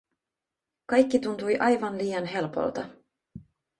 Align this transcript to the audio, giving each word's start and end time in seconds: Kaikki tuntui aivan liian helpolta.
Kaikki 0.93 1.19
tuntui 1.27 1.57
aivan 1.57 1.97
liian 2.01 2.25
helpolta. 2.33 2.87